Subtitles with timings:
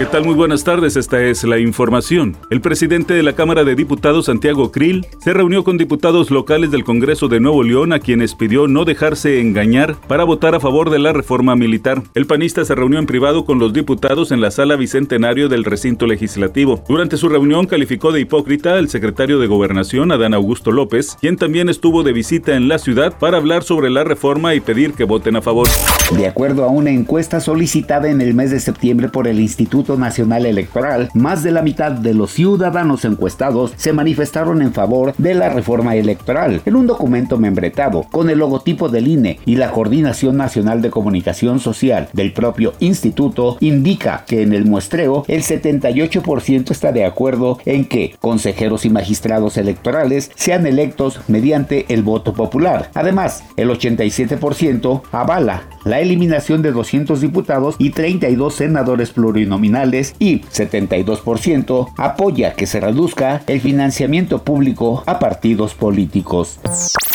[0.00, 0.24] ¿Qué tal?
[0.24, 2.34] Muy buenas tardes, esta es la información.
[2.48, 6.84] El presidente de la Cámara de Diputados, Santiago Krill, se reunió con diputados locales del
[6.84, 11.00] Congreso de Nuevo León a quienes pidió no dejarse engañar para votar a favor de
[11.00, 12.02] la reforma militar.
[12.14, 16.06] El panista se reunió en privado con los diputados en la sala bicentenario del recinto
[16.06, 16.82] legislativo.
[16.88, 21.68] Durante su reunión calificó de hipócrita al secretario de Gobernación, Adán Augusto López, quien también
[21.68, 25.36] estuvo de visita en la ciudad para hablar sobre la reforma y pedir que voten
[25.36, 25.68] a favor.
[26.16, 30.46] De acuerdo a una encuesta solicitada en el mes de septiembre por el Instituto Nacional
[30.46, 35.48] Electoral, más de la mitad de los ciudadanos encuestados se manifestaron en favor de la
[35.48, 36.62] reforma electoral.
[36.64, 41.60] En un documento membretado con el logotipo del INE y la Coordinación Nacional de Comunicación
[41.60, 47.84] Social del propio instituto, indica que en el muestreo el 78% está de acuerdo en
[47.84, 52.90] que consejeros y magistrados electorales sean electos mediante el voto popular.
[52.94, 61.92] Además, el 87% avala la eliminación de 200 diputados y 32 senadores plurinominales y 72%
[61.96, 66.58] apoya que se reduzca el financiamiento público a partidos políticos.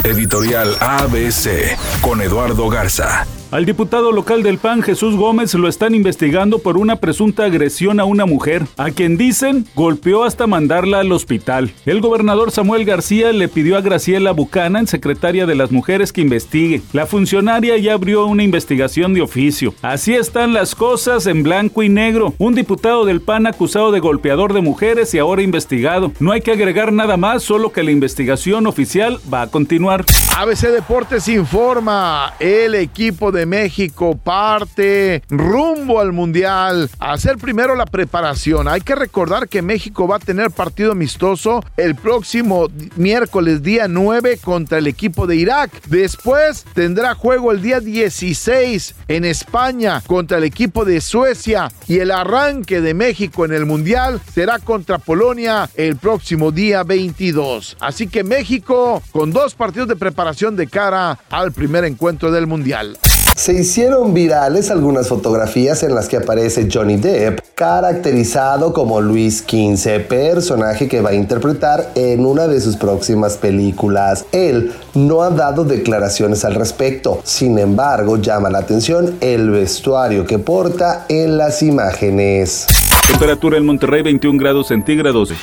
[0.03, 3.25] Editorial ABC con Eduardo Garza.
[3.51, 8.03] Al diputado local del PAN, Jesús Gómez, lo están investigando por una presunta agresión a
[8.03, 11.71] una mujer, a quien dicen golpeó hasta mandarla al hospital.
[11.85, 16.81] El gobernador Samuel García le pidió a Graciela Buchanan, secretaria de las mujeres, que investigue.
[16.91, 19.75] La funcionaria ya abrió una investigación de oficio.
[19.83, 22.33] Así están las cosas en blanco y negro.
[22.39, 26.11] Un diputado del PAN acusado de golpeador de mujeres y ahora investigado.
[26.19, 30.03] No hay que agregar nada más, solo que la investigación oficial va a continuar.
[30.35, 38.67] ABC Deportes informa, el equipo de México parte rumbo al Mundial hacer primero la preparación.
[38.67, 44.39] Hay que recordar que México va a tener partido amistoso el próximo miércoles día 9
[44.43, 45.71] contra el equipo de Irak.
[45.87, 52.11] Después tendrá juego el día 16 en España contra el equipo de Suecia y el
[52.11, 57.77] arranque de México en el Mundial será contra Polonia el próximo día 22.
[57.79, 62.97] Así que México con dos partidos de preparación de cara al primer encuentro del Mundial.
[63.35, 70.07] Se hicieron virales algunas fotografías en las que aparece Johnny Depp, caracterizado como Luis XV,
[70.07, 74.25] personaje que va a interpretar en una de sus próximas películas.
[74.31, 80.39] Él no ha dado declaraciones al respecto, sin embargo llama la atención el vestuario que
[80.39, 82.67] porta en las imágenes.
[83.05, 85.33] Temperatura en Monterrey 21 grados centígrados.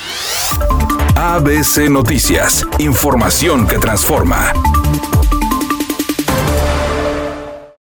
[1.15, 4.51] ABC Noticias, información que transforma.